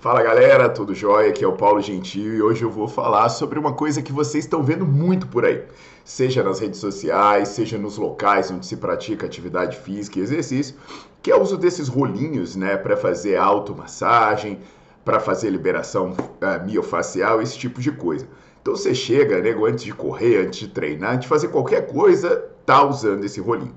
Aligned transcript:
Fala 0.00 0.22
galera, 0.22 0.66
tudo 0.66 0.94
jóia? 0.94 1.28
Aqui 1.28 1.44
é 1.44 1.46
o 1.46 1.52
Paulo 1.52 1.78
Gentil 1.78 2.34
e 2.34 2.40
hoje 2.40 2.62
eu 2.62 2.70
vou 2.70 2.88
falar 2.88 3.28
sobre 3.28 3.58
uma 3.58 3.74
coisa 3.74 4.00
que 4.00 4.14
vocês 4.14 4.44
estão 4.44 4.62
vendo 4.62 4.86
muito 4.86 5.26
por 5.26 5.44
aí, 5.44 5.62
seja 6.06 6.42
nas 6.42 6.58
redes 6.58 6.80
sociais, 6.80 7.48
seja 7.48 7.76
nos 7.76 7.98
locais 7.98 8.50
onde 8.50 8.64
se 8.64 8.78
pratica 8.78 9.26
atividade 9.26 9.76
física 9.76 10.18
e 10.18 10.22
exercício, 10.22 10.74
que 11.20 11.30
é 11.30 11.36
o 11.36 11.42
uso 11.42 11.58
desses 11.58 11.86
rolinhos, 11.86 12.56
né, 12.56 12.78
para 12.78 12.96
fazer 12.96 13.36
automassagem, 13.36 14.60
para 15.04 15.20
fazer 15.20 15.50
liberação 15.50 16.12
uh, 16.12 16.64
miofacial, 16.64 17.42
esse 17.42 17.58
tipo 17.58 17.78
de 17.78 17.92
coisa. 17.92 18.26
Então 18.62 18.74
você 18.74 18.94
chega, 18.94 19.38
nego, 19.42 19.66
antes 19.66 19.84
de 19.84 19.92
correr, 19.92 20.46
antes 20.46 20.60
de 20.60 20.68
treinar, 20.68 21.10
antes 21.10 21.24
de 21.24 21.28
fazer 21.28 21.48
qualquer 21.48 21.86
coisa, 21.86 22.42
tá 22.64 22.82
usando 22.82 23.22
esse 23.22 23.38
rolinho. 23.38 23.76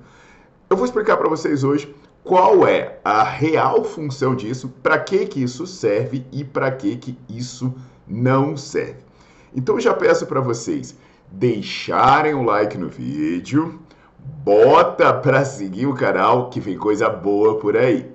Eu 0.70 0.78
vou 0.78 0.86
explicar 0.86 1.18
para 1.18 1.28
vocês 1.28 1.66
hoje 1.66 1.94
qual 2.24 2.66
é 2.68 3.00
a 3.04 3.24
real 3.24 3.84
função 3.84 4.36
disso, 4.36 4.70
para 4.82 4.98
que 4.98 5.26
que 5.26 5.44
isso 5.44 5.68
serve 5.68 6.26
e 6.32 6.44
para 6.44 6.72
que 6.72 6.96
que 6.96 7.18
isso 7.30 7.74
não 8.08 8.56
serve. 8.56 9.04
Então 9.56 9.80
já 9.80 9.94
peço 9.94 10.26
para 10.26 10.40
vocês 10.40 10.96
deixarem 11.32 12.34
o 12.34 12.44
like 12.44 12.78
no 12.78 12.88
vídeo, 12.88 13.80
bota 14.44 15.14
para 15.14 15.44
seguir 15.44 15.88
o 15.88 15.94
canal 15.94 16.50
que 16.50 16.60
vem 16.60 16.78
coisa 16.78 17.10
boa 17.10 17.58
por 17.58 17.76
aí. 17.76 18.13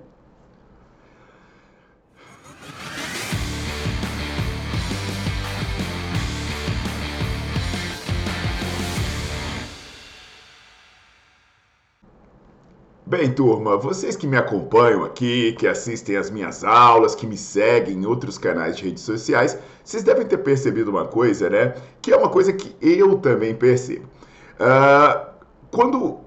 Bem, 13.09 13.33
turma, 13.33 13.75
vocês 13.79 14.17
que 14.17 14.27
me 14.27 14.37
acompanham 14.37 15.03
aqui, 15.03 15.55
que 15.55 15.67
assistem 15.67 16.15
às 16.15 16.29
minhas 16.29 16.63
aulas, 16.63 17.15
que 17.15 17.27
me 17.27 17.39
seguem 17.39 17.95
em 17.95 18.05
outros 18.05 18.37
canais 18.37 18.77
de 18.77 18.85
redes 18.85 19.03
sociais, 19.03 19.59
vocês 19.83 20.03
devem 20.03 20.27
ter 20.27 20.37
percebido 20.37 20.91
uma 20.91 21.07
coisa, 21.07 21.49
né? 21.49 21.75
Que 22.03 22.13
é 22.13 22.17
uma 22.19 22.29
coisa 22.29 22.53
que 22.53 22.77
eu 22.83 23.17
também 23.17 23.55
percebo. 23.55 24.05
Uh, 24.61 25.27
quando 25.71 26.19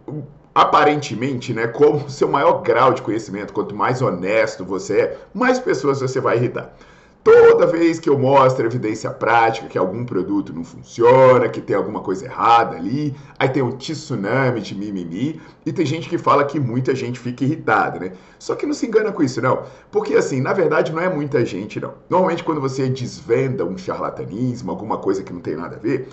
aparentemente, 0.56 1.54
né, 1.54 1.68
como 1.68 2.00
seu 2.10 2.28
maior 2.28 2.64
grau 2.64 2.96
de 2.96 3.04
conhecimento, 3.04 3.54
quanto 3.54 3.76
mais 3.76 4.02
honesto 4.02 4.66
você 4.66 5.02
é, 5.02 5.18
mais 5.36 5.60
pessoas 5.60 6.02
você 6.02 6.20
vai 6.20 6.38
irritar. 6.38 6.76
Toda 7.24 7.68
vez 7.68 8.00
que 8.00 8.10
eu 8.10 8.18
mostro 8.18 8.66
evidência 8.66 9.12
prática 9.12 9.68
que 9.68 9.78
algum 9.78 10.04
produto 10.04 10.52
não 10.52 10.64
funciona, 10.64 11.48
que 11.50 11.62
tem 11.62 11.76
alguma 11.76 12.00
coisa 12.00 12.26
errada 12.26 12.76
ali, 12.76 13.16
aí 13.38 13.48
tem 13.48 13.62
um 13.62 13.78
tsunami 13.78 14.60
de 14.60 14.74
mimimi, 14.74 15.40
e 15.64 15.72
tem 15.72 15.86
gente 15.86 16.10
que 16.10 16.18
fala 16.18 16.44
que 16.44 16.60
muita 16.60 16.96
gente 16.96 17.20
fica 17.20 17.44
irritada, 17.44 18.00
né? 18.00 18.14
Só 18.40 18.56
que 18.56 18.66
não 18.66 18.74
se 18.74 18.88
engana 18.88 19.12
com 19.12 19.22
isso, 19.22 19.40
não. 19.40 19.64
Porque, 19.92 20.16
assim, 20.16 20.42
na 20.42 20.52
verdade 20.52 20.92
não 20.92 21.00
é 21.00 21.14
muita 21.14 21.46
gente, 21.46 21.80
não. 21.80 21.94
Normalmente 22.10 22.44
quando 22.44 22.60
você 22.60 22.90
desvenda 22.90 23.64
um 23.64 23.78
charlatanismo, 23.78 24.72
alguma 24.72 24.98
coisa 24.98 25.22
que 25.22 25.32
não 25.32 25.42
tem 25.42 25.56
nada 25.56 25.76
a 25.76 25.80
ver, 25.80 26.08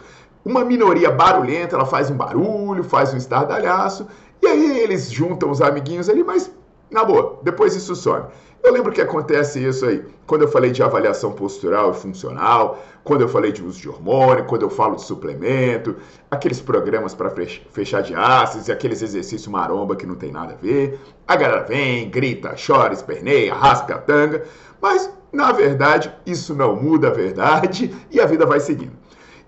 uma 0.44 0.62
minoria 0.62 1.10
barulhenta, 1.10 1.74
ela 1.74 1.86
faz 1.86 2.10
um 2.10 2.16
barulho, 2.16 2.84
faz 2.84 3.14
um 3.14 3.16
estardalhaço, 3.16 4.06
e 4.42 4.46
aí 4.46 4.78
eles 4.80 5.10
juntam 5.10 5.50
os 5.50 5.62
amiguinhos 5.62 6.10
ali, 6.10 6.22
mas 6.22 6.50
na 6.90 7.04
boa, 7.04 7.38
depois 7.42 7.74
isso 7.74 7.94
some. 7.94 8.24
Eu 8.62 8.72
lembro 8.72 8.92
que 8.92 9.00
acontece 9.00 9.64
isso 9.64 9.86
aí, 9.86 10.04
quando 10.26 10.42
eu 10.42 10.48
falei 10.48 10.70
de 10.70 10.82
avaliação 10.82 11.32
postural 11.32 11.92
e 11.92 11.94
funcional, 11.94 12.82
quando 13.04 13.22
eu 13.22 13.28
falei 13.28 13.52
de 13.52 13.62
uso 13.62 13.80
de 13.80 13.88
hormônio, 13.88 14.44
quando 14.44 14.62
eu 14.62 14.70
falo 14.70 14.96
de 14.96 15.02
suplemento, 15.02 15.96
aqueles 16.30 16.60
programas 16.60 17.14
para 17.14 17.32
fechar 17.70 18.02
de 18.02 18.14
ácidos 18.14 18.68
e 18.68 18.72
aqueles 18.72 19.00
exercícios 19.00 19.46
maromba 19.46 19.96
que 19.96 20.04
não 20.04 20.16
tem 20.16 20.32
nada 20.32 20.54
a 20.54 20.56
ver. 20.56 21.00
A 21.26 21.36
galera 21.36 21.62
vem, 21.62 22.10
grita, 22.10 22.54
chora, 22.54 22.92
esperneia, 22.92 23.54
raspa 23.54 23.94
a 23.94 23.98
tanga, 23.98 24.44
mas 24.82 25.10
na 25.32 25.52
verdade 25.52 26.12
isso 26.26 26.54
não 26.54 26.74
muda 26.74 27.08
a 27.08 27.12
verdade 27.12 27.94
e 28.10 28.20
a 28.20 28.26
vida 28.26 28.44
vai 28.44 28.60
seguindo. 28.60 28.92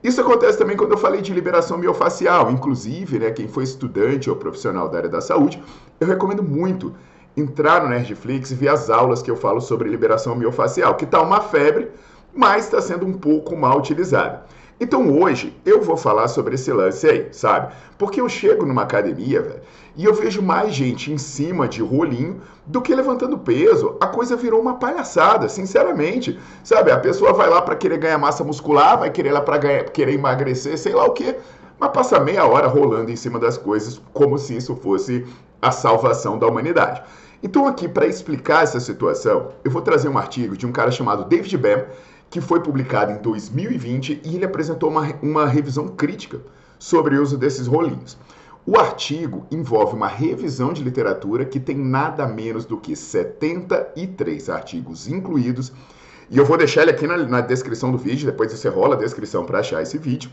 Isso 0.02 0.20
acontece 0.20 0.56
também 0.56 0.78
quando 0.78 0.92
eu 0.92 0.98
falei 0.98 1.20
de 1.20 1.34
liberação 1.34 1.76
miofacial. 1.76 2.50
Inclusive, 2.50 3.18
né, 3.18 3.30
quem 3.32 3.48
for 3.48 3.62
estudante 3.62 4.30
ou 4.30 4.36
profissional 4.36 4.88
da 4.88 4.96
área 4.96 5.10
da 5.10 5.20
saúde, 5.20 5.62
eu 6.00 6.06
recomendo 6.06 6.42
muito 6.42 6.94
entrar 7.36 7.82
no 7.82 7.88
Nerdflix 7.88 8.50
e 8.50 8.54
ver 8.54 8.68
as 8.68 8.90
aulas 8.90 9.22
que 9.22 9.30
eu 9.30 9.36
falo 9.36 9.60
sobre 9.60 9.88
liberação 9.88 10.34
miofacial, 10.34 10.94
que 10.94 11.04
está 11.04 11.20
uma 11.20 11.40
febre, 11.40 11.90
mas 12.34 12.64
está 12.64 12.80
sendo 12.80 13.06
um 13.06 13.12
pouco 13.12 13.56
mal 13.56 13.78
utilizada. 13.78 14.44
Então 14.80 15.20
hoje 15.20 15.54
eu 15.64 15.82
vou 15.82 15.96
falar 15.96 16.26
sobre 16.28 16.54
esse 16.54 16.72
lance 16.72 17.06
aí, 17.06 17.28
sabe? 17.32 17.74
Porque 17.98 18.20
eu 18.20 18.28
chego 18.28 18.64
numa 18.64 18.82
academia, 18.82 19.42
velho, 19.42 19.60
e 19.94 20.06
eu 20.06 20.14
vejo 20.14 20.40
mais 20.40 20.72
gente 20.72 21.12
em 21.12 21.18
cima 21.18 21.68
de 21.68 21.82
rolinho 21.82 22.40
do 22.66 22.80
que 22.80 22.94
levantando 22.94 23.36
peso. 23.36 23.96
A 24.00 24.06
coisa 24.06 24.36
virou 24.36 24.60
uma 24.60 24.76
palhaçada, 24.76 25.48
sinceramente. 25.48 26.38
Sabe? 26.64 26.90
A 26.90 26.98
pessoa 26.98 27.34
vai 27.34 27.50
lá 27.50 27.60
para 27.60 27.76
querer 27.76 27.98
ganhar 27.98 28.16
massa 28.16 28.42
muscular, 28.42 28.98
vai 28.98 29.10
querer 29.10 29.32
lá 29.32 29.42
para 29.42 29.84
querer 29.84 30.14
emagrecer, 30.14 30.78
sei 30.78 30.94
lá 30.94 31.04
o 31.04 31.10
quê, 31.10 31.36
mas 31.80 31.90
passa 31.92 32.20
meia 32.20 32.44
hora 32.44 32.68
rolando 32.68 33.10
em 33.10 33.16
cima 33.16 33.38
das 33.38 33.56
coisas 33.56 34.00
como 34.12 34.36
se 34.36 34.54
isso 34.54 34.76
fosse 34.76 35.26
a 35.62 35.70
salvação 35.70 36.38
da 36.38 36.46
humanidade. 36.46 37.02
Então, 37.42 37.66
aqui, 37.66 37.88
para 37.88 38.06
explicar 38.06 38.64
essa 38.64 38.78
situação, 38.78 39.52
eu 39.64 39.70
vou 39.70 39.80
trazer 39.80 40.10
um 40.10 40.18
artigo 40.18 40.54
de 40.58 40.66
um 40.66 40.72
cara 40.72 40.90
chamado 40.90 41.24
David 41.24 41.56
Bam, 41.56 41.86
que 42.28 42.38
foi 42.38 42.60
publicado 42.60 43.12
em 43.12 43.16
2020 43.16 44.20
e 44.22 44.36
ele 44.36 44.44
apresentou 44.44 44.90
uma, 44.90 45.08
uma 45.22 45.46
revisão 45.46 45.88
crítica 45.88 46.42
sobre 46.78 47.16
o 47.16 47.22
uso 47.22 47.38
desses 47.38 47.66
rolinhos. 47.66 48.18
O 48.66 48.78
artigo 48.78 49.46
envolve 49.50 49.96
uma 49.96 50.06
revisão 50.06 50.74
de 50.74 50.84
literatura 50.84 51.46
que 51.46 51.58
tem 51.58 51.76
nada 51.76 52.26
menos 52.26 52.66
do 52.66 52.76
que 52.76 52.94
73 52.94 54.50
artigos 54.50 55.08
incluídos. 55.08 55.72
E 56.28 56.36
eu 56.36 56.44
vou 56.44 56.58
deixar 56.58 56.82
ele 56.82 56.90
aqui 56.90 57.06
na, 57.06 57.16
na 57.16 57.40
descrição 57.40 57.90
do 57.90 57.96
vídeo, 57.96 58.26
depois 58.26 58.52
você 58.52 58.68
rola 58.68 58.96
a 58.96 58.98
descrição 58.98 59.46
para 59.46 59.60
achar 59.60 59.82
esse 59.82 59.96
vídeo. 59.96 60.30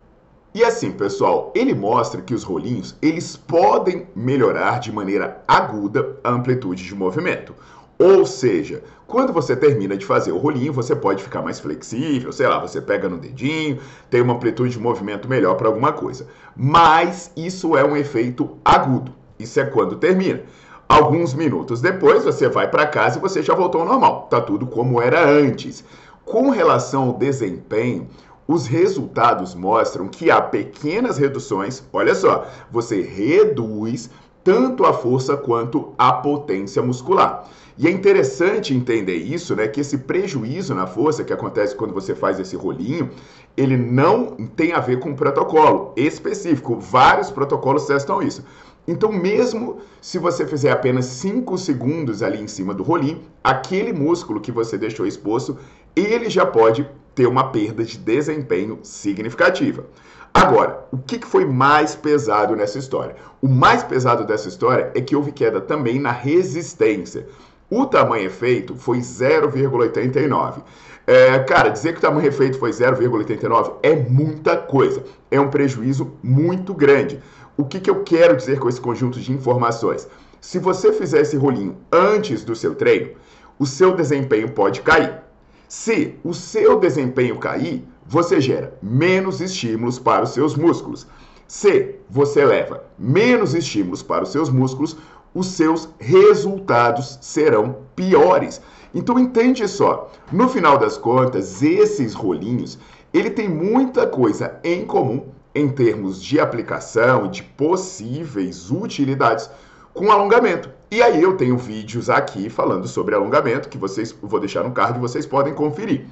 E 0.54 0.64
assim, 0.64 0.92
pessoal, 0.92 1.52
ele 1.54 1.74
mostra 1.74 2.22
que 2.22 2.34
os 2.34 2.44
rolinhos, 2.44 2.96
eles 3.02 3.36
podem 3.38 4.08
melhorar 4.16 4.80
de 4.80 4.92
maneira 4.92 5.44
aguda 5.48 6.18
a 6.24 6.32
amplitude 6.32 6.84
de 6.84 6.96
movimento. 6.96 7.54
Ou 8.00 8.26
seja, 8.26 8.84
quando 9.08 9.34
você 9.34 9.56
termina 9.56 9.98
de 9.98 10.06
fazer 10.06 10.32
o 10.32 10.38
rolinho, 10.38 10.72
você 10.72 10.96
pode 10.96 11.24
ficar 11.24 11.42
mais 11.42 11.60
flexível, 11.60 12.32
sei 12.32 12.48
lá, 12.48 12.60
você 12.60 12.80
pega 12.80 13.10
no 13.10 13.18
dedinho, 13.18 13.80
tem 14.10 14.22
uma 14.22 14.34
amplitude 14.36 14.72
de 14.72 14.80
movimento 14.80 15.28
melhor 15.28 15.56
para 15.56 15.68
alguma 15.68 15.92
coisa. 15.92 16.28
Mas 16.56 17.32
isso 17.36 17.76
é 17.76 17.84
um 17.84 17.98
efeito 17.98 18.58
agudo. 18.64 19.14
Isso 19.40 19.60
é 19.60 19.66
quando 19.66 19.96
termina. 19.96 20.44
Alguns 20.88 21.34
minutos 21.34 21.82
depois, 21.82 22.24
você 22.24 22.48
vai 22.48 22.70
para 22.70 22.88
casa 22.88 23.18
e 23.18 23.22
você 23.22 23.42
já 23.42 23.54
voltou 23.54 23.82
ao 23.82 23.88
normal. 23.88 24.28
Tá 24.30 24.40
tudo 24.42 24.66
como 24.68 25.02
era 25.02 25.28
antes. 25.28 25.84
Com 26.24 26.50
relação 26.50 27.04
ao 27.04 27.14
desempenho, 27.14 28.08
os 28.48 28.66
resultados 28.66 29.54
mostram 29.54 30.08
que 30.08 30.32
há 30.32 30.42
pequenas 30.42 31.18
reduções. 31.18 31.84
Olha 31.92 32.16
só, 32.16 32.48
você 32.72 33.02
reduz 33.02 34.10
tanto 34.44 34.86
a 34.86 34.94
força 34.94 35.36
quanto 35.36 35.94
a 35.98 36.14
potência 36.14 36.82
muscular. 36.82 37.50
E 37.78 37.86
é 37.86 37.92
interessante 37.92 38.74
entender 38.74 39.18
isso, 39.18 39.56
né? 39.56 39.68
Que 39.68 39.82
esse 39.82 40.00
prejuízo 40.00 40.74
na 40.74 40.88
força 40.88 41.24
que 41.24 41.34
acontece 41.34 41.76
quando 41.76 41.94
você 41.94 42.16
faz 42.16 42.40
esse 42.40 42.56
rolinho, 42.56 43.12
ele 43.56 43.76
não 43.76 44.36
tem 44.56 44.72
a 44.72 44.80
ver 44.80 45.00
com 45.00 45.10
um 45.10 45.16
protocolo 45.16 45.94
específico. 45.96 46.80
Vários 46.80 47.30
protocolos 47.30 47.86
testam 47.86 48.22
isso. 48.24 48.44
Então, 48.88 49.12
mesmo 49.12 49.80
se 50.00 50.18
você 50.18 50.48
fizer 50.48 50.72
apenas 50.72 51.06
5 51.06 51.58
segundos 51.58 52.24
ali 52.24 52.42
em 52.42 52.48
cima 52.48 52.74
do 52.74 52.84
rolinho, 52.84 53.22
aquele 53.44 53.92
músculo 53.92 54.40
que 54.40 54.52
você 54.52 54.78
deixou 54.78 55.06
exposto, 55.06 55.58
ele 55.94 56.30
já 56.30 56.46
pode 56.46 56.90
ter 57.18 57.26
uma 57.26 57.46
perda 57.46 57.84
de 57.84 57.98
desempenho 57.98 58.78
significativa. 58.84 59.86
Agora, 60.32 60.86
o 60.92 61.00
que 61.00 61.20
foi 61.26 61.46
mais 61.46 61.96
pesado 61.96 62.56
nessa 62.56 62.78
história? 62.78 63.16
O 63.42 63.48
mais 63.48 63.84
pesado 63.84 64.24
dessa 64.24 64.48
história 64.48 64.92
é 64.94 65.02
que 65.02 65.16
houve 65.16 65.32
queda 65.32 65.60
também 65.60 66.00
na 66.00 66.12
resistência. 66.12 67.28
O 67.72 67.88
tamanho 67.88 68.28
efeito 68.28 68.76
foi 68.76 69.00
0,89. 69.00 70.62
É, 71.08 71.40
cara, 71.40 71.70
dizer 71.70 71.94
que 71.94 71.98
o 71.98 72.02
tamanho 72.02 72.28
efeito 72.28 72.60
foi 72.60 72.70
0,89 72.70 73.78
é 73.82 73.96
muita 73.96 74.56
coisa. 74.56 75.04
É 75.32 75.42
um 75.42 75.50
prejuízo 75.50 76.14
muito 76.22 76.72
grande. 76.72 77.20
O 77.58 77.66
que, 77.66 77.80
que 77.80 77.90
eu 77.90 78.04
quero 78.04 78.38
dizer 78.38 78.60
com 78.60 78.70
esse 78.70 78.80
conjunto 78.80 79.20
de 79.20 79.34
informações? 79.34 80.08
Se 80.40 80.60
você 80.60 80.94
fizer 80.94 81.22
esse 81.22 81.36
rolinho 81.36 81.78
antes 81.92 82.44
do 82.44 82.56
seu 82.56 82.76
treino, 82.76 83.10
o 83.58 83.66
seu 83.66 83.96
desempenho 83.96 84.52
pode 84.52 84.82
cair. 84.82 85.27
Se 85.68 86.16
o 86.24 86.34
seu 86.34 86.80
desempenho 86.80 87.38
cair, 87.40 87.86
você 88.06 88.40
gera 88.40 88.78
menos 88.82 89.42
estímulos 89.42 90.00
para 90.00 90.24
os 90.24 90.30
seus 90.30 90.56
músculos. 90.56 91.06
Se 91.46 91.96
você 92.10 92.46
leva 92.46 92.86
menos 92.98 93.54
estímulos 93.54 94.02
para 94.02 94.24
os 94.24 94.30
seus 94.30 94.50
músculos, 94.50 94.96
os 95.34 95.48
seus 95.48 95.90
resultados 96.00 97.20
serão 97.22 97.80
piores. 97.96 98.62
Então 98.96 99.20
entende 99.20 99.68
só, 99.68 100.10
no 100.32 100.48
final 100.48 100.78
das 100.78 100.98
contas, 100.98 101.62
esses 101.62 102.14
rolinhos, 102.14 102.80
ele 103.14 103.30
tem 103.30 103.50
muita 103.50 104.08
coisa 104.08 104.60
em 104.64 104.86
comum 104.86 105.26
em 105.54 105.68
termos 105.68 106.24
de 106.24 106.40
aplicação 106.40 107.26
e 107.26 107.30
de 107.30 107.44
possíveis 107.44 108.72
utilidades 108.72 109.50
com 109.98 110.12
alongamento. 110.12 110.70
E 110.92 111.02
aí 111.02 111.22
eu 111.22 111.36
tenho 111.36 111.58
vídeos 111.58 112.10
aqui 112.10 112.50
falando 112.50 112.88
sobre 112.88 113.16
alongamento 113.16 113.68
que 113.68 113.78
vocês 113.78 114.16
vou 114.22 114.40
deixar 114.40 114.64
no 114.64 114.72
card, 114.72 115.00
vocês 115.00 115.26
podem 115.26 115.54
conferir. 115.54 116.06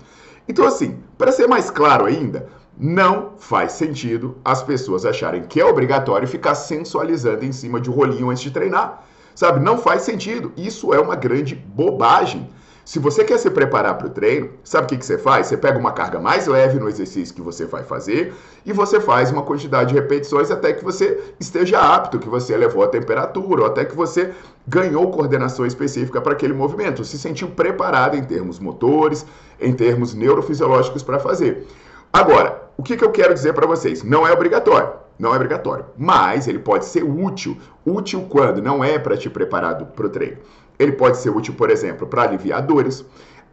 Então 0.50 0.66
assim, 0.66 0.98
para 1.18 1.32
ser 1.32 1.48
mais 1.48 1.70
claro 1.70 2.06
ainda, 2.06 2.50
não 2.78 3.34
faz 3.38 3.74
sentido 3.74 4.38
as 4.44 4.62
pessoas 4.64 5.06
acharem 5.06 5.44
que 5.44 5.62
é 5.62 5.66
obrigatório 5.66 6.28
ficar 6.28 6.56
sensualizando 6.56 7.46
em 7.46 7.52
cima 7.52 7.80
de 7.80 7.90
um 7.90 7.94
rolinho 7.94 8.30
antes 8.30 8.44
de 8.44 8.52
treinar. 8.52 9.06
Sabe? 9.36 9.60
Não 9.60 9.78
faz 9.78 10.02
sentido. 10.02 10.52
Isso 10.56 10.94
é 10.94 11.00
uma 11.00 11.16
grande 11.16 11.56
bobagem. 11.56 12.50
Se 12.86 13.00
você 13.00 13.24
quer 13.24 13.40
se 13.40 13.50
preparar 13.50 13.98
para 13.98 14.06
o 14.06 14.12
treino, 14.12 14.52
sabe 14.64 14.86
o 14.86 14.88
que, 14.88 14.98
que 14.98 15.06
você 15.06 15.18
faz? 15.18 15.48
Você 15.48 15.58
pega 15.58 15.80
uma 15.80 15.92
carga 15.92 16.20
mais 16.20 16.46
leve 16.46 16.78
no 16.78 16.88
exercício 16.88 17.34
que 17.34 17.42
você 17.42 17.66
vai 17.66 17.84
fazer 17.84 18.32
e 18.64 18.72
você 18.72 19.00
faz 19.00 19.32
uma 19.32 19.42
quantidade 19.42 19.90
de 19.90 19.96
repetições 19.96 20.52
até 20.52 20.72
que 20.72 20.84
você 20.84 21.34
esteja 21.40 21.80
apto, 21.80 22.20
que 22.20 22.30
você 22.30 22.54
elevou 22.54 22.84
a 22.84 22.88
temperatura, 22.88 23.62
ou 23.62 23.68
até 23.68 23.86
que 23.86 23.96
você 23.96 24.36
ganhou 24.68 25.10
coordenação 25.10 25.66
específica 25.66 26.22
para 26.22 26.34
aquele 26.34 26.54
movimento, 26.54 27.04
se 27.04 27.18
sentiu 27.18 27.48
preparado 27.48 28.16
em 28.16 28.24
termos 28.24 28.60
motores, 28.60 29.26
em 29.60 29.74
termos 29.74 30.14
neurofisiológicos 30.14 31.02
para 31.02 31.18
fazer. 31.18 31.66
Agora, 32.14 32.70
o 32.78 32.84
que, 32.84 32.96
que 32.96 33.04
eu 33.04 33.12
quero 33.12 33.34
dizer 33.34 33.54
para 33.54 33.66
vocês? 33.66 34.04
Não 34.04 34.28
é 34.28 34.32
obrigatório. 34.32 35.06
Não 35.18 35.32
é 35.32 35.36
obrigatório, 35.38 35.86
mas 35.98 36.46
ele 36.46 36.60
pode 36.60 36.86
ser 36.86 37.02
útil. 37.04 37.58
Útil 37.86 38.28
quando 38.30 38.62
não 38.62 38.84
é 38.84 39.00
para 39.00 39.16
te 39.16 39.30
preparar 39.30 39.76
para 39.78 40.06
o 40.06 40.10
treino. 40.10 40.38
Ele 40.78 40.94
pode 40.94 41.18
ser 41.18 41.30
útil, 41.30 41.54
por 41.54 41.70
exemplo, 41.70 42.08
para 42.08 42.24
aliviar 42.24 42.62
dores, 42.62 43.06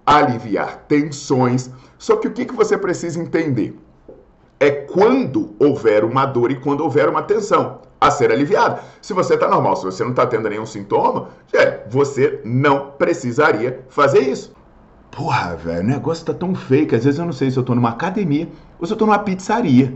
aliviar 0.04 0.84
tensões. 0.88 1.70
Só 1.98 2.16
que 2.16 2.28
o 2.28 2.32
que, 2.32 2.44
que 2.44 2.54
você 2.54 2.76
precisa 2.76 3.20
entender? 3.20 3.78
É 4.58 4.70
quando 4.70 5.54
houver 5.58 6.04
uma 6.04 6.24
dor 6.26 6.50
e 6.50 6.60
quando 6.60 6.82
houver 6.82 7.08
uma 7.08 7.22
tensão 7.22 7.80
a 8.00 8.10
ser 8.10 8.32
aliviada. 8.32 8.80
Se 9.00 9.12
você 9.12 9.34
está 9.34 9.48
normal, 9.48 9.76
se 9.76 9.84
você 9.84 10.02
não 10.02 10.10
está 10.10 10.26
tendo 10.26 10.48
nenhum 10.48 10.66
sintoma, 10.66 11.28
é, 11.52 11.84
você 11.88 12.40
não 12.44 12.90
precisaria 12.92 13.84
fazer 13.88 14.20
isso. 14.20 14.52
Porra, 15.10 15.54
velho, 15.54 15.80
o 15.80 15.86
negócio 15.86 16.24
tá 16.24 16.34
tão 16.34 16.54
feio 16.54 16.86
que 16.86 16.94
às 16.94 17.04
vezes 17.04 17.20
eu 17.20 17.26
não 17.26 17.32
sei 17.32 17.50
se 17.50 17.56
eu 17.56 17.62
tô 17.62 17.74
numa 17.74 17.90
academia 17.90 18.48
ou 18.80 18.86
se 18.86 18.92
eu 18.92 18.96
tô 18.96 19.06
numa 19.06 19.18
pizzaria. 19.18 19.94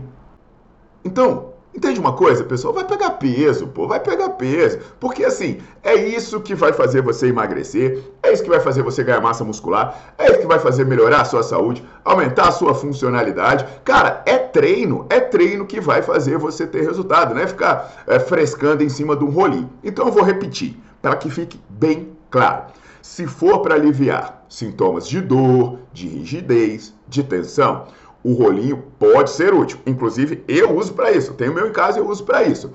Então, 1.03 1.53
Entende 1.77 1.99
uma 1.99 2.13
coisa, 2.13 2.43
pessoal? 2.43 2.73
Vai 2.73 2.85
pegar 2.85 3.11
peso, 3.11 3.67
pô, 3.67 3.87
vai 3.87 3.99
pegar 3.99 4.29
peso. 4.29 4.79
Porque 4.99 5.23
assim, 5.23 5.59
é 5.83 5.93
isso 5.93 6.41
que 6.41 6.55
vai 6.55 6.73
fazer 6.73 7.03
você 7.03 7.27
emagrecer, 7.27 8.03
é 8.23 8.33
isso 8.33 8.41
que 8.41 8.49
vai 8.49 8.59
fazer 8.59 8.81
você 8.81 9.03
ganhar 9.03 9.21
massa 9.21 9.43
muscular, 9.43 9.95
é 10.17 10.25
isso 10.31 10.39
que 10.39 10.47
vai 10.47 10.57
fazer 10.57 10.85
melhorar 10.85 11.21
a 11.21 11.25
sua 11.25 11.43
saúde, 11.43 11.85
aumentar 12.03 12.47
a 12.47 12.51
sua 12.51 12.73
funcionalidade. 12.73 13.63
Cara, 13.85 14.23
é 14.25 14.39
treino, 14.39 15.05
é 15.07 15.19
treino 15.19 15.67
que 15.67 15.79
vai 15.79 16.01
fazer 16.01 16.39
você 16.39 16.65
ter 16.65 16.81
resultado, 16.81 17.35
né? 17.35 17.45
Ficar 17.45 18.03
é, 18.07 18.17
frescando 18.17 18.83
em 18.83 18.89
cima 18.89 19.15
de 19.15 19.23
um 19.23 19.29
rolinho. 19.29 19.69
Então 19.83 20.07
eu 20.07 20.11
vou 20.11 20.23
repetir, 20.23 20.75
para 20.99 21.15
que 21.15 21.29
fique 21.29 21.61
bem 21.69 22.09
claro. 22.31 22.63
Se 23.03 23.27
for 23.27 23.59
para 23.59 23.75
aliviar 23.75 24.43
sintomas 24.49 25.07
de 25.07 25.21
dor, 25.21 25.77
de 25.93 26.07
rigidez, 26.07 26.91
de 27.07 27.23
tensão, 27.23 27.85
o 28.27 28.33
rolinho 28.33 28.83
pode 28.99 29.29
ser 29.29 29.53
útil. 29.53 29.79
Inclusive, 29.85 30.43
eu 30.49 30.75
uso 30.75 30.93
para 30.93 31.13
isso. 31.13 31.33
Tenho 31.35 31.53
meu 31.53 31.65
em 31.65 31.71
casa 31.71 31.97
e 31.97 32.01
eu 32.01 32.09
uso 32.09 32.25
para 32.25 32.43
isso. 32.43 32.73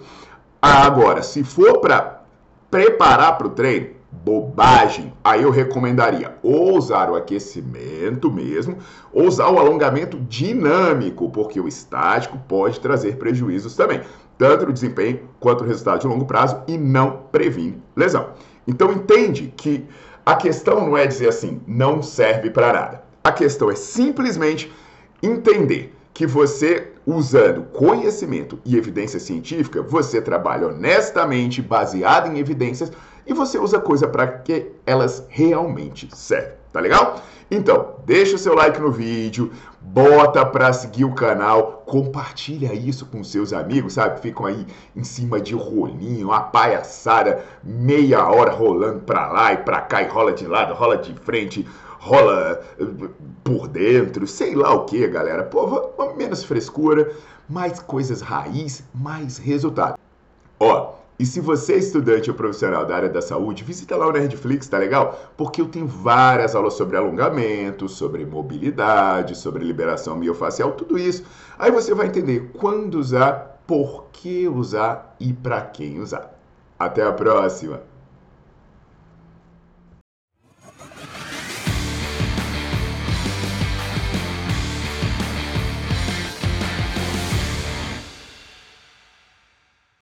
Agora, 0.63 1.23
se 1.23 1.45
for 1.45 1.79
para 1.79 2.23
preparar 2.71 3.37
para 3.37 3.49
o 3.49 3.51
treino, 3.51 3.89
bobagem. 4.11 5.13
Aí 5.23 5.43
eu 5.43 5.51
recomendaria 5.51 6.39
ou 6.43 6.75
usar 6.79 7.11
o 7.11 7.17
aquecimento 7.17 8.33
mesmo, 8.33 8.79
ou 9.13 9.27
usar 9.27 9.51
o 9.51 9.59
alongamento 9.59 10.19
dinâmico, 10.21 11.29
porque 11.29 11.61
o 11.61 11.69
estático 11.69 12.39
pode 12.49 12.81
trazer 12.81 13.19
prejuízos 13.19 13.77
também, 13.77 14.01
tanto 14.39 14.65
no 14.65 14.73
desempenho 14.73 15.21
quanto 15.39 15.65
no 15.65 15.69
resultado 15.69 16.01
de 16.01 16.07
longo 16.07 16.25
prazo 16.25 16.63
e 16.67 16.79
não 16.79 17.25
previne 17.31 17.83
lesão. 17.95 18.31
Então 18.67 18.91
entende 18.91 19.53
que 19.55 19.87
a 20.25 20.35
questão 20.35 20.87
não 20.87 20.97
é 20.97 21.07
dizer 21.07 21.29
assim, 21.29 21.61
não 21.67 22.03
serve 22.03 22.49
para 22.49 22.73
nada. 22.73 23.05
A 23.23 23.31
questão 23.31 23.71
é 23.71 23.77
simplesmente 23.77 24.73
entender 25.23 25.95
que 26.13 26.27
você, 26.27 26.93
usando 27.07 27.63
conhecimento 27.73 28.59
e 28.65 28.77
evidência 28.77 29.19
científica, 29.19 29.83
você 29.83 30.21
trabalha 30.21 30.69
honestamente, 30.69 31.63
baseado 31.63 32.29
em 32.31 32.39
evidências, 32.39 32.93
e 33.27 33.33
você 33.33 33.59
usa 33.59 33.79
coisa 33.79 34.07
para 34.09 34.27
que 34.27 34.73
elas 34.85 35.25
realmente 35.29 36.09
servem, 36.15 36.57
tá 36.73 36.81
legal? 36.81 37.23
Então, 37.51 37.97
deixa 38.07 38.35
o 38.35 38.39
seu 38.39 38.55
like 38.55 38.81
no 38.81 38.91
vídeo, 38.91 39.53
bota 39.81 40.45
para 40.45 40.73
seguir 40.73 41.05
o 41.05 41.15
canal, 41.15 41.83
compartilha 41.87 42.73
isso 42.73 43.05
com 43.07 43.23
seus 43.23 43.53
amigos, 43.53 43.93
sabe? 43.93 44.21
Ficam 44.21 44.47
aí 44.47 44.67
em 44.97 45.05
cima 45.05 45.39
de 45.39 45.55
rolinho, 45.55 46.29
uma 46.29 46.41
palhaçada, 46.41 47.45
meia 47.63 48.27
hora 48.27 48.51
rolando 48.51 49.01
para 49.01 49.31
lá 49.31 49.53
e 49.53 49.59
para 49.59 49.83
cá, 49.83 50.03
e 50.03 50.09
rola 50.09 50.33
de 50.33 50.47
lado, 50.47 50.73
rola 50.73 50.97
de 50.97 51.15
frente, 51.15 51.67
rola 52.03 52.61
eh, 52.81 52.85
por 53.45 53.69
dentro, 53.69 54.27
sei 54.27 54.57
lá 54.57 54.75
o 54.75 54.85
que, 54.85 55.07
galera. 55.07 55.45
Pô, 55.45 55.89
menos 56.17 56.43
frescura, 56.43 57.13
mais 57.49 57.81
coisas 57.81 58.21
raiz, 58.21 58.83
mais 58.93 59.39
resultado. 59.39 59.97
Ó, 60.59 60.95
e 61.19 61.25
se 61.25 61.41
você 61.41 61.75
é 61.75 61.79
estudante 61.79 62.29
ou 62.29 62.37
profissional 62.37 62.85
da 62.85 62.97
área 62.97 63.09
da 63.09 63.23
saúde, 63.23 63.63
visita 63.63 63.97
lá 63.97 64.09
o 64.09 64.13
Nerdflix, 64.13 64.67
tá 64.67 64.79
legal? 64.79 65.17
Porque 65.37 65.61
eu 65.61 65.69
tenho 65.69 65.87
várias 65.87 66.57
aulas 66.57 66.75
sobre 66.75 66.97
alongamento, 66.97 67.89
sobre 67.89 68.27
mobilidade, 68.27 69.37
sobre 69.37 69.65
liberação 69.65 70.17
miofacial, 70.17 70.73
tudo 70.73 70.99
isso. 70.99 71.23
Aí 71.57 71.71
você 71.71 71.95
vai 71.95 72.09
entender 72.09 72.51
quando 72.59 72.97
usar, 72.97 73.61
por 73.65 74.07
que 74.13 74.49
usar 74.49 75.15
e 75.21 75.33
para 75.33 75.61
quem 75.61 76.01
usar. 76.01 76.37
Até 76.77 77.05
a 77.05 77.13
próxima! 77.13 77.92